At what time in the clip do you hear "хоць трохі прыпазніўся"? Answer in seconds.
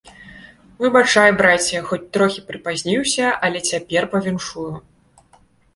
1.91-3.25